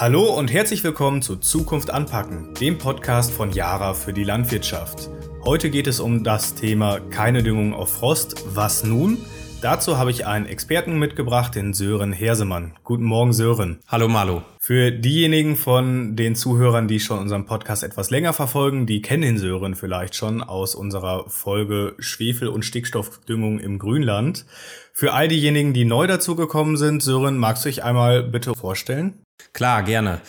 [0.00, 5.10] Hallo und herzlich willkommen zu Zukunft anpacken, dem Podcast von Yara für die Landwirtschaft.
[5.44, 8.46] Heute geht es um das Thema keine Düngung auf Frost.
[8.54, 9.18] Was nun?
[9.60, 12.78] Dazu habe ich einen Experten mitgebracht, den Sören Hersemann.
[12.82, 13.80] Guten Morgen, Sören.
[13.88, 14.42] Hallo, Malo.
[14.58, 19.36] Für diejenigen von den Zuhörern, die schon unseren Podcast etwas länger verfolgen, die kennen den
[19.36, 24.46] Sören vielleicht schon aus unserer Folge Schwefel- und Stickstoffdüngung im Grünland.
[24.94, 29.20] Für all diejenigen, die neu dazugekommen sind, Sören, magst du dich einmal bitte vorstellen?
[29.52, 30.20] Klar, gerne.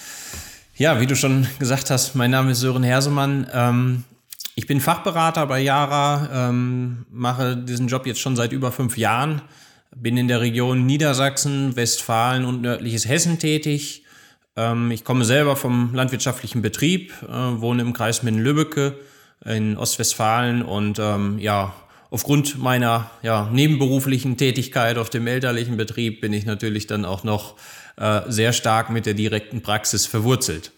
[0.76, 3.48] Ja, wie du schon gesagt hast, mein Name ist Sören Hersemann.
[3.54, 4.04] Ähm,
[4.56, 9.42] ich bin Fachberater bei Yara, ähm, mache diesen Job jetzt schon seit über fünf Jahren,
[9.96, 14.04] bin in der Region Niedersachsen, Westfalen und nördliches Hessen tätig.
[14.56, 18.96] Ähm, ich komme selber vom landwirtschaftlichen Betrieb, äh, wohne im Kreis Minden-Lübbecke
[19.46, 21.74] in Ostwestfalen und ähm, ja,
[22.12, 27.56] aufgrund meiner ja, nebenberuflichen Tätigkeit auf dem elterlichen Betrieb bin ich natürlich dann auch noch
[27.98, 30.72] äh, sehr stark mit der direkten Praxis verwurzelt.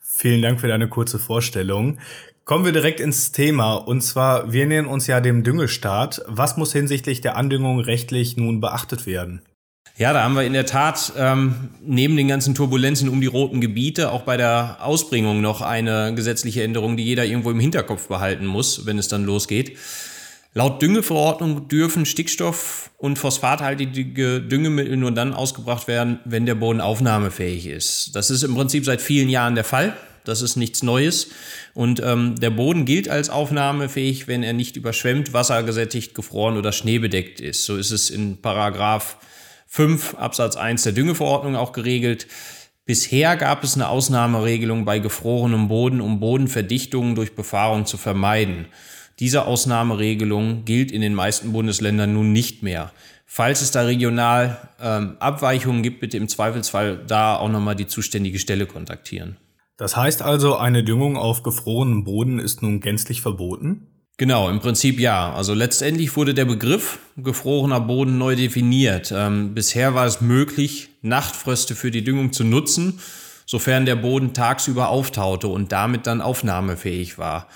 [0.00, 1.98] Vielen Dank für deine kurze Vorstellung.
[2.44, 3.74] Kommen wir direkt ins Thema.
[3.74, 6.22] Und zwar, wir nähern uns ja dem Düngestart.
[6.26, 9.40] Was muss hinsichtlich der Andüngung rechtlich nun beachtet werden?
[9.96, 13.60] Ja, da haben wir in der Tat ähm, neben den ganzen Turbulenzen um die roten
[13.60, 18.46] Gebiete auch bei der Ausbringung noch eine gesetzliche Änderung, die jeder irgendwo im Hinterkopf behalten
[18.46, 19.76] muss, wenn es dann losgeht.
[20.52, 27.66] Laut Düngeverordnung dürfen Stickstoff- und phosphathaltige Düngemittel nur dann ausgebracht werden, wenn der Boden aufnahmefähig
[27.66, 28.16] ist.
[28.16, 29.96] Das ist im Prinzip seit vielen Jahren der Fall.
[30.24, 31.28] Das ist nichts Neues.
[31.72, 37.40] Und ähm, der Boden gilt als aufnahmefähig, wenn er nicht überschwemmt, wassergesättigt, gefroren oder schneebedeckt
[37.40, 37.64] ist.
[37.64, 39.18] So ist es in Paragraph
[39.68, 42.26] 5 Absatz 1 der Düngeverordnung auch geregelt.
[42.86, 48.66] Bisher gab es eine Ausnahmeregelung bei gefrorenem Boden, um Bodenverdichtungen durch Befahrung zu vermeiden.
[49.20, 52.90] Diese Ausnahmeregelung gilt in den meisten Bundesländern nun nicht mehr.
[53.26, 58.38] Falls es da regional ähm, Abweichungen gibt, bitte im Zweifelsfall da auch nochmal die zuständige
[58.38, 59.36] Stelle kontaktieren.
[59.76, 63.86] Das heißt also, eine Düngung auf gefrorenem Boden ist nun gänzlich verboten?
[64.16, 65.32] Genau, im Prinzip ja.
[65.32, 69.12] Also letztendlich wurde der Begriff gefrorener Boden neu definiert.
[69.14, 73.00] Ähm, bisher war es möglich, Nachtfröste für die Düngung zu nutzen,
[73.46, 77.48] sofern der Boden tagsüber auftaute und damit dann aufnahmefähig war.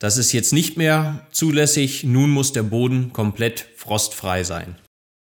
[0.00, 2.04] Das ist jetzt nicht mehr zulässig.
[2.04, 4.76] Nun muss der Boden komplett frostfrei sein.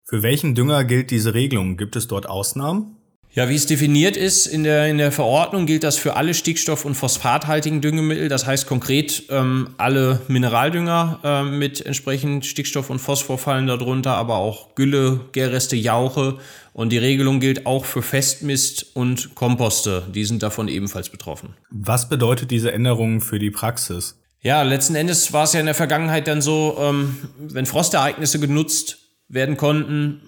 [0.05, 1.75] Für welchen Dünger gilt diese Regelung?
[1.75, 2.95] Gibt es dort Ausnahmen?
[3.33, 6.85] Ja, wie es definiert ist in der, in der Verordnung, gilt das für alle stickstoff-
[6.85, 8.29] und phosphathaltigen Düngemittel.
[8.29, 14.35] Das heißt konkret ähm, alle Mineraldünger äh, mit entsprechend Stickstoff und Phosphor fallen darunter, aber
[14.35, 16.37] auch Gülle, Gärreste, Jauche.
[16.71, 20.07] Und die Regelung gilt auch für Festmist und Komposte.
[20.13, 21.55] Die sind davon ebenfalls betroffen.
[21.69, 24.20] Was bedeutet diese Änderung für die Praxis?
[24.43, 28.97] Ja, letzten Endes war es ja in der Vergangenheit dann so, ähm, wenn Frostereignisse genutzt
[29.27, 30.21] werden konnten,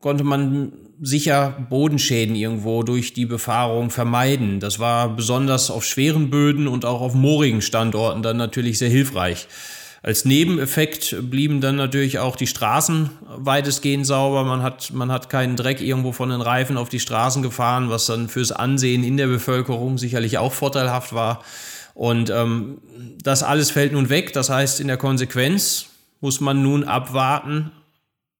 [0.00, 4.60] konnte man sicher Bodenschäden irgendwo durch die Befahrung vermeiden.
[4.60, 9.48] Das war besonders auf schweren Böden und auch auf moorigen Standorten dann natürlich sehr hilfreich.
[10.04, 14.44] Als Nebeneffekt blieben dann natürlich auch die Straßen weitestgehend sauber.
[14.44, 18.06] Man hat, man hat keinen Dreck irgendwo von den Reifen auf die Straßen gefahren, was
[18.06, 21.42] dann fürs Ansehen in der Bevölkerung sicherlich auch vorteilhaft war.
[21.94, 22.78] Und ähm,
[23.22, 24.32] das alles fällt nun weg.
[24.32, 25.86] Das heißt, in der Konsequenz
[26.20, 27.72] muss man nun abwarten,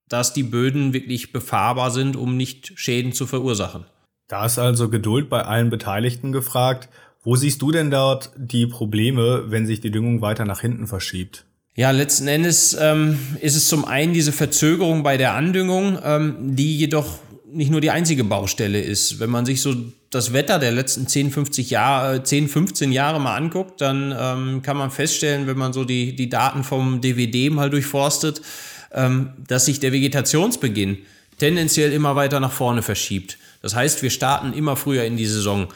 [0.09, 3.85] dass die Böden wirklich befahrbar sind, um nicht Schäden zu verursachen.
[4.27, 6.89] Da ist also Geduld bei allen Beteiligten gefragt.
[7.23, 11.45] Wo siehst du denn dort die Probleme, wenn sich die Düngung weiter nach hinten verschiebt?
[11.75, 16.77] Ja, letzten Endes ähm, ist es zum einen diese Verzögerung bei der Andüngung, ähm, die
[16.77, 17.19] jedoch
[17.51, 19.19] nicht nur die einzige Baustelle ist.
[19.19, 19.75] Wenn man sich so
[20.13, 24.77] das Wetter der letzten 10, 50 Jahre, 10, 15 Jahre mal anguckt, dann ähm, kann
[24.77, 28.41] man feststellen, wenn man so die, die Daten vom DVD mal durchforstet,
[28.93, 30.99] ähm, dass sich der Vegetationsbeginn
[31.39, 33.37] tendenziell immer weiter nach vorne verschiebt.
[33.61, 35.67] Das heißt, wir starten immer früher in die Saison.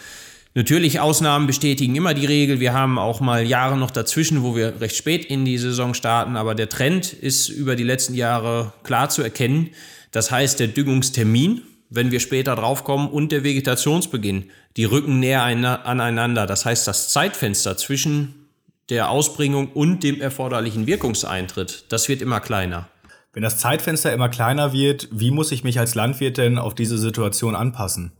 [0.53, 2.59] Natürlich, Ausnahmen bestätigen immer die Regel.
[2.59, 6.35] Wir haben auch mal Jahre noch dazwischen, wo wir recht spät in die Saison starten,
[6.35, 9.69] aber der Trend ist über die letzten Jahre klar zu erkennen.
[10.11, 16.45] Das heißt, der Düngungstermin, wenn wir später draufkommen, und der Vegetationsbeginn, die rücken näher aneinander.
[16.45, 18.47] Das heißt, das Zeitfenster zwischen
[18.89, 22.87] der Ausbringung und dem erforderlichen Wirkungseintritt, das wird immer kleiner.
[23.33, 26.97] Wenn das Zeitfenster immer kleiner wird, wie muss ich mich als Landwirt denn auf diese
[26.97, 28.11] Situation anpassen?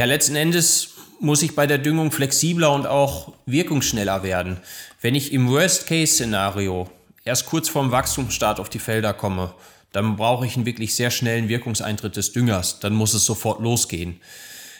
[0.00, 4.56] Ja, letzten Endes muss ich bei der Düngung flexibler und auch wirkungsschneller werden.
[5.00, 6.90] Wenn ich im Worst-Case-Szenario
[7.24, 9.52] erst kurz vorm Wachstumsstart auf die Felder komme,
[9.92, 12.80] dann brauche ich einen wirklich sehr schnellen Wirkungseintritt des Düngers.
[12.80, 14.20] Dann muss es sofort losgehen.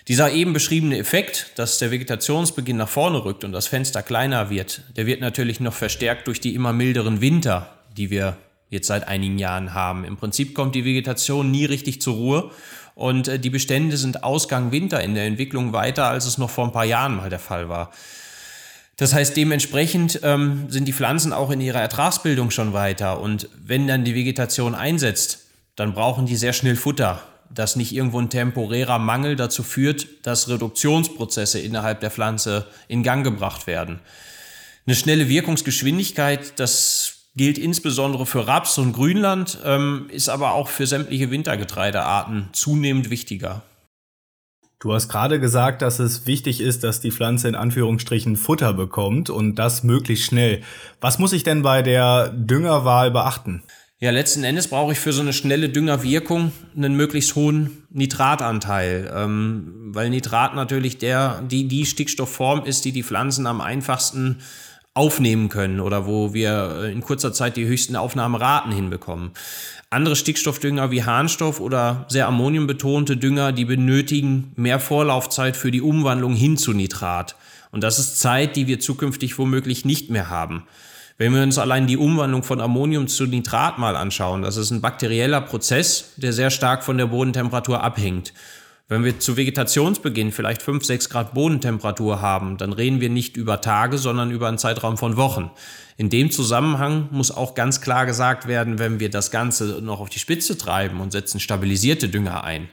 [0.08, 4.82] Dieser eben beschriebene Effekt, dass der Vegetationsbeginn nach vorne rückt und das Fenster kleiner wird,
[4.96, 8.36] der wird natürlich noch verstärkt durch die immer milderen Winter, die wir
[8.68, 10.04] jetzt seit einigen Jahren haben.
[10.04, 12.50] Im Prinzip kommt die Vegetation nie richtig zur Ruhe
[12.94, 16.64] Und äh, die Bestände sind Ausgang Winter in der Entwicklung weiter, als es noch vor
[16.64, 17.92] ein paar Jahren mal der Fall war.
[18.96, 23.20] Das heißt, dementsprechend ähm, sind die Pflanzen auch in ihrer Ertragsbildung schon weiter.
[23.20, 25.46] Und wenn dann die Vegetation einsetzt,
[25.76, 30.48] dann brauchen die sehr schnell Futter, dass nicht irgendwo ein temporärer Mangel dazu führt, dass
[30.48, 34.00] Reduktionsprozesse innerhalb der Pflanze in Gang gebracht werden.
[34.86, 40.86] Eine schnelle Wirkungsgeschwindigkeit, das gilt insbesondere für Raps und Grünland, ähm, ist aber auch für
[40.86, 43.62] sämtliche Wintergetreidearten zunehmend wichtiger.
[44.82, 49.30] Du hast gerade gesagt, dass es wichtig ist, dass die Pflanze in Anführungsstrichen Futter bekommt
[49.30, 50.60] und das möglichst schnell.
[51.00, 53.62] Was muss ich denn bei der Düngerwahl beachten?
[54.00, 59.92] Ja, letzten Endes brauche ich für so eine schnelle Düngerwirkung einen möglichst hohen Nitratanteil, ähm,
[59.94, 64.38] weil Nitrat natürlich der, die, die Stickstoffform ist, die die Pflanzen am einfachsten
[64.94, 69.30] aufnehmen können oder wo wir in kurzer Zeit die höchsten Aufnahmeraten hinbekommen.
[69.88, 76.34] Andere Stickstoffdünger wie Harnstoff oder sehr ammoniumbetonte Dünger, die benötigen mehr Vorlaufzeit für die Umwandlung
[76.34, 77.36] hin zu Nitrat.
[77.70, 80.64] Und das ist Zeit, die wir zukünftig womöglich nicht mehr haben.
[81.18, 84.80] Wenn wir uns allein die Umwandlung von Ammonium zu Nitrat mal anschauen, das ist ein
[84.80, 88.32] bakterieller Prozess, der sehr stark von der Bodentemperatur abhängt.
[88.92, 93.62] Wenn wir zu Vegetationsbeginn vielleicht 5, 6 Grad Bodentemperatur haben, dann reden wir nicht über
[93.62, 95.50] Tage, sondern über einen Zeitraum von Wochen.
[95.96, 100.10] In dem Zusammenhang muss auch ganz klar gesagt werden, wenn wir das Ganze noch auf
[100.10, 102.68] die Spitze treiben und setzen stabilisierte Dünger ein,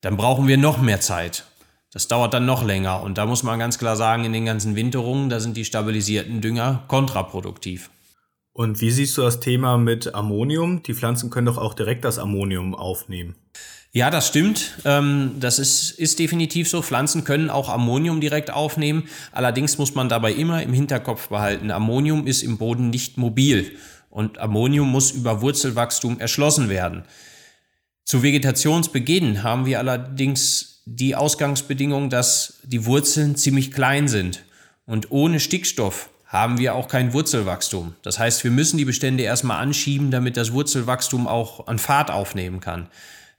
[0.00, 1.44] dann brauchen wir noch mehr Zeit.
[1.92, 4.74] Das dauert dann noch länger und da muss man ganz klar sagen, in den ganzen
[4.74, 7.90] Winterungen, da sind die stabilisierten Dünger kontraproduktiv.
[8.54, 10.82] Und wie siehst du das Thema mit Ammonium?
[10.82, 13.36] Die Pflanzen können doch auch direkt das Ammonium aufnehmen.
[13.94, 14.78] Ja, das stimmt.
[14.86, 16.80] Ähm, das ist, ist definitiv so.
[16.80, 19.04] Pflanzen können auch Ammonium direkt aufnehmen.
[19.32, 23.76] Allerdings muss man dabei immer im Hinterkopf behalten, Ammonium ist im Boden nicht mobil
[24.08, 27.04] und Ammonium muss über Wurzelwachstum erschlossen werden.
[28.04, 34.42] Zu Vegetationsbeginn haben wir allerdings die Ausgangsbedingung, dass die Wurzeln ziemlich klein sind.
[34.86, 37.94] Und ohne Stickstoff haben wir auch kein Wurzelwachstum.
[38.02, 42.60] Das heißt, wir müssen die Bestände erstmal anschieben, damit das Wurzelwachstum auch an Fahrt aufnehmen
[42.60, 42.88] kann.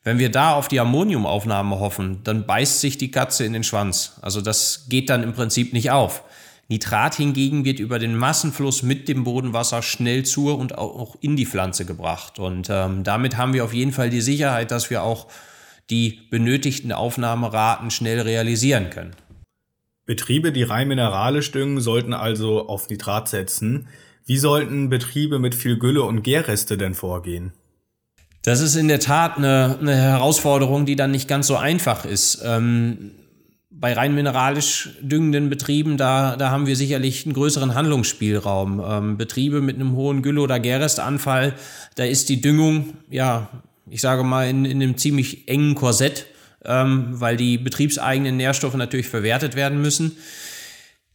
[0.04, 4.20] Wenn wir da auf die Ammoniumaufnahme hoffen, dann beißt sich die Katze in den Schwanz.
[4.22, 6.24] Also das geht dann im Prinzip nicht auf.
[6.68, 11.46] Nitrat hingegen wird über den Massenfluss mit dem Bodenwasser schnell zur und auch in die
[11.46, 12.40] Pflanze gebracht.
[12.40, 15.28] Und ähm, damit haben wir auf jeden Fall die Sicherheit, dass wir auch
[15.90, 19.16] die benötigten Aufnahmeraten schnell realisieren können.
[20.06, 23.88] Betriebe, die rein mineralisch düngen, sollten also auf Nitrat setzen.
[24.26, 27.54] Wie sollten Betriebe mit viel Gülle und Gärreste denn vorgehen?
[28.44, 32.42] Das ist in der Tat eine, eine Herausforderung, die dann nicht ganz so einfach ist.
[32.45, 33.12] Ähm,
[33.72, 38.84] bei rein mineralisch düngenden Betrieben, da, da haben wir sicherlich einen größeren Handlungsspielraum.
[38.86, 41.54] Ähm, Betriebe mit einem hohen Gülle- oder Gärrestanfall,
[41.95, 43.50] da ist die Düngung, ja,
[43.90, 46.25] ich sage mal, in, in einem ziemlich engen Korsett,
[46.66, 50.18] ähm, weil die betriebseigenen Nährstoffe natürlich verwertet werden müssen.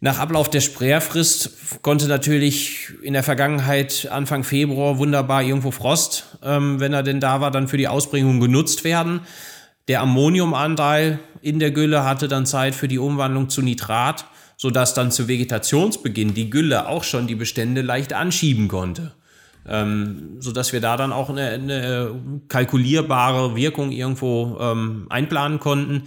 [0.00, 6.78] Nach Ablauf der Sperrfrist konnte natürlich in der Vergangenheit Anfang Februar wunderbar irgendwo Frost, ähm,
[6.78, 9.20] wenn er denn da war, dann für die Ausbringung genutzt werden.
[9.88, 15.10] Der Ammoniumanteil in der Gülle hatte dann Zeit für die Umwandlung zu Nitrat, sodass dann
[15.10, 19.14] zu Vegetationsbeginn die Gülle auch schon die Bestände leicht anschieben konnte.
[19.66, 22.14] Ähm, sodass wir da dann auch eine, eine
[22.46, 26.04] kalkulierbare Wirkung irgendwo ähm, einplanen konnten.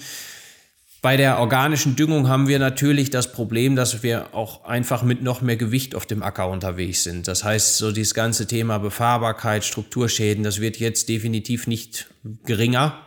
[1.01, 5.41] Bei der organischen Düngung haben wir natürlich das Problem, dass wir auch einfach mit noch
[5.41, 7.27] mehr Gewicht auf dem Acker unterwegs sind.
[7.27, 12.05] Das heißt, so dieses ganze Thema Befahrbarkeit, Strukturschäden, das wird jetzt definitiv nicht
[12.45, 12.99] geringer.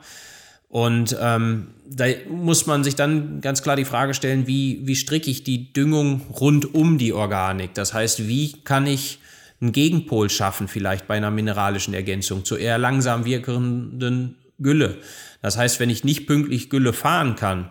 [0.68, 5.30] Und ähm, da muss man sich dann ganz klar die Frage stellen, wie, wie stricke
[5.30, 7.74] ich die Düngung rund um die Organik?
[7.74, 9.20] Das heißt, wie kann ich
[9.60, 14.98] einen Gegenpol schaffen, vielleicht bei einer mineralischen Ergänzung zu eher langsam wirkenden Gülle?
[15.42, 17.70] Das heißt, wenn ich nicht pünktlich Gülle fahren kann,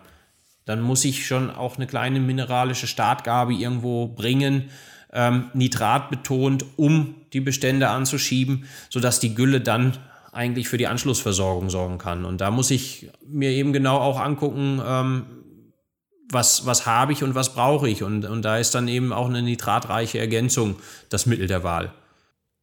[0.64, 4.70] dann muss ich schon auch eine kleine mineralische Startgabe irgendwo bringen,
[5.12, 9.98] ähm, Nitrat betont, um die Bestände anzuschieben, sodass die Gülle dann
[10.32, 12.24] eigentlich für die Anschlussversorgung sorgen kann.
[12.24, 15.26] Und da muss ich mir eben genau auch angucken, ähm,
[16.30, 18.02] was, was habe ich und was brauche ich.
[18.02, 20.76] Und, und da ist dann eben auch eine nitratreiche Ergänzung
[21.08, 21.92] das Mittel der Wahl.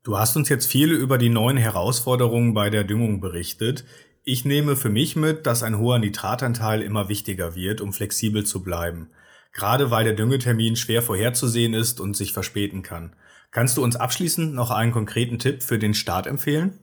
[0.04, 3.86] Du hast uns jetzt viel über die neuen Herausforderungen bei der Düngung berichtet.
[4.24, 8.62] Ich nehme für mich mit, dass ein hoher Nitratanteil immer wichtiger wird, um flexibel zu
[8.62, 9.10] bleiben.
[9.52, 13.14] Gerade weil der Düngetermin schwer vorherzusehen ist und sich verspäten kann.
[13.50, 16.78] Kannst du uns abschließend noch einen konkreten Tipp für den Start empfehlen?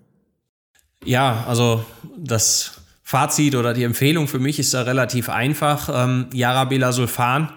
[1.04, 1.84] Ja, also
[2.16, 5.88] das Fazit oder die Empfehlung für mich ist da relativ einfach.
[5.92, 7.52] Ähm, Yarabellasulfan.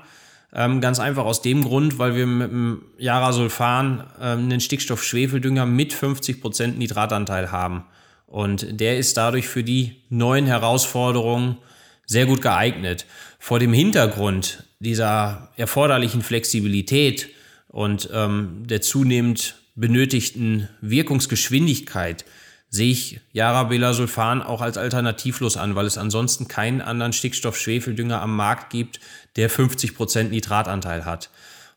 [0.53, 5.93] Ähm, ganz einfach aus dem Grund, weil wir mit dem Yarasulfan ähm, einen Stickstoff-Schwefeldünger mit
[5.93, 7.85] 50% Nitratanteil haben.
[8.31, 11.57] Und der ist dadurch für die neuen Herausforderungen
[12.05, 13.05] sehr gut geeignet.
[13.39, 17.27] Vor dem Hintergrund dieser erforderlichen Flexibilität
[17.67, 22.23] und ähm, der zunehmend benötigten Wirkungsgeschwindigkeit
[22.69, 28.69] sehe ich Jarabellasulfan auch als alternativlos an, weil es ansonsten keinen anderen Stickstoff-Schwefeldünger am Markt
[28.69, 29.01] gibt,
[29.35, 31.29] der 50 Prozent Nitratanteil hat.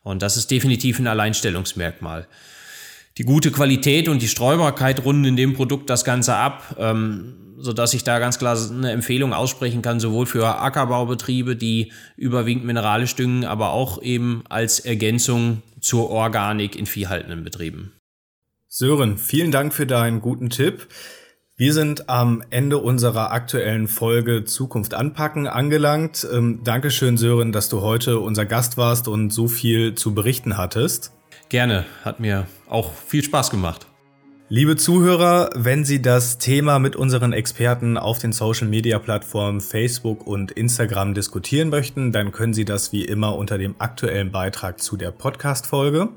[0.03, 2.27] Und das ist definitiv ein Alleinstellungsmerkmal.
[3.17, 7.93] Die gute Qualität und die Streubarkeit runden in dem Produkt das Ganze ab, ähm, sodass
[7.93, 13.45] ich da ganz klar eine Empfehlung aussprechen kann, sowohl für Ackerbaubetriebe, die überwiegend mineralisch düngen,
[13.45, 17.93] aber auch eben als Ergänzung zur Organik in viehhaltenden Betrieben.
[18.67, 20.87] Sören, vielen Dank für deinen guten Tipp.
[21.55, 26.27] Wir sind am Ende unserer aktuellen Folge Zukunft anpacken angelangt.
[26.29, 31.13] Ähm, Dankeschön, Sören, dass du heute unser Gast warst und so viel zu berichten hattest.
[31.49, 33.87] Gerne, hat mir auch viel Spaß gemacht.
[34.47, 41.15] Liebe Zuhörer, wenn Sie das Thema mit unseren Experten auf den Social-Media-Plattformen Facebook und Instagram
[41.15, 46.09] diskutieren möchten, dann können Sie das wie immer unter dem aktuellen Beitrag zu der Podcast-Folge.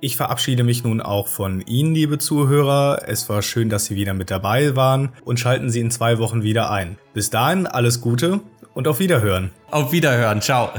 [0.00, 3.02] Ich verabschiede mich nun auch von Ihnen, liebe Zuhörer.
[3.08, 6.44] Es war schön, dass Sie wieder mit dabei waren und schalten Sie in zwei Wochen
[6.44, 6.96] wieder ein.
[7.12, 8.38] Bis dahin alles Gute
[8.74, 9.50] und auf Wiederhören.
[9.72, 10.40] Auf Wiederhören.
[10.40, 10.70] Ciao.